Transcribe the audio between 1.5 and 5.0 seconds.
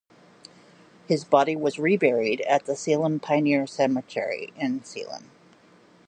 was reburied in the Salem Pioneer Cemetery in